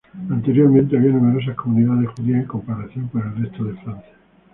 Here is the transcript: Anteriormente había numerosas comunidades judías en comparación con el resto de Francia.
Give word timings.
Anteriormente 0.31 0.97
había 0.97 1.11
numerosas 1.11 1.55
comunidades 1.55 2.09
judías 2.17 2.39
en 2.41 2.47
comparación 2.47 3.07
con 3.09 3.21
el 3.21 3.35
resto 3.43 3.65
de 3.65 3.75
Francia. 3.83 4.15